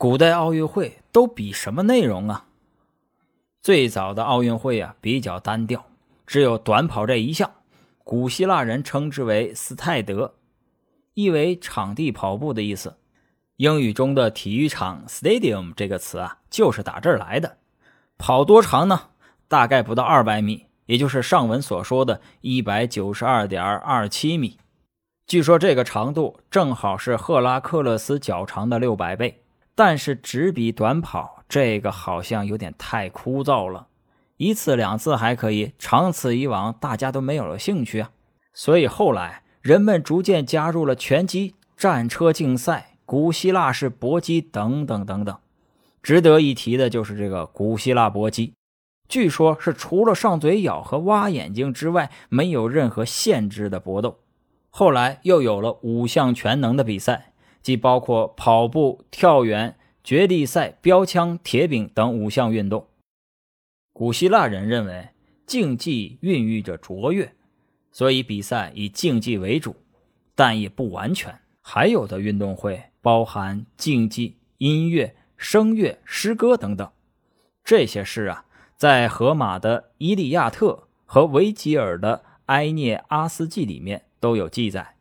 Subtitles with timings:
[0.00, 2.44] 古代奥运会都比什么内容啊？
[3.60, 5.84] 最早的奥运会啊比较单调，
[6.24, 7.50] 只有短跑这一项。
[8.04, 10.36] 古希腊人称之为斯泰德，
[11.14, 12.96] 意为场地跑步的意思。
[13.56, 17.58] 英语中的体育场 （stadium） 这个词啊，就是打这儿来的。
[18.16, 19.08] 跑多长呢？
[19.48, 24.58] 大概不到二百米，也就是上文所说的一百九十二点二七米。
[25.26, 29.42] 据说这个长度正好是赫拉克勒斯脚长的六百倍。
[29.78, 33.86] 但是只比短跑这个好像有点太枯燥了，
[34.36, 38.10] 一次两次还可以，长此以往大家都没有了兴趣啊。
[38.52, 45.38] 所以后来人们逐渐加入了拳击、战车竞赛、古希腊式搏击等等等等。
[46.02, 48.54] 值得一提的就是这个古希腊搏击，
[49.08, 54.18] 据说是除了上嘴咬和挖眼睛之外，没有任何限制的搏斗。
[54.70, 57.26] 后来又有了五项全能的比赛。
[57.68, 62.88] 即包括跑步、跳远、绝地赛、标枪、铁饼等五项运动。
[63.92, 65.10] 古希腊人认为
[65.44, 67.30] 竞技孕育着卓越，
[67.92, 69.76] 所以比赛以竞技为主，
[70.34, 71.38] 但也不完全。
[71.60, 76.90] 还有的运动会包含竞技、音乐、声乐、诗歌等等。
[77.62, 78.46] 这些事啊，
[78.78, 80.68] 在荷马的《伊利亚特》
[81.04, 84.94] 和维吉尔的《埃涅阿斯纪》里面都有记载。